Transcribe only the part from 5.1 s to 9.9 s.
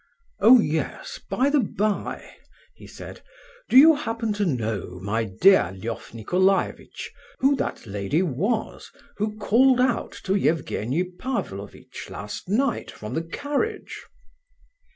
dear Lef Nicolaievitch, who that lady was who called